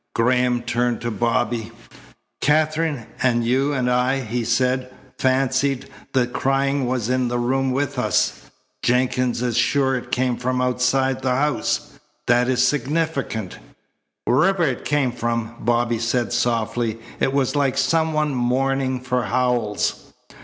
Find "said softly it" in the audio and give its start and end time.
15.99-17.31